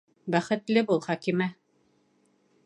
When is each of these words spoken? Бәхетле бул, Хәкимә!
Бәхетле 0.35 0.83
бул, 0.87 1.03
Хәкимә! 1.09 1.49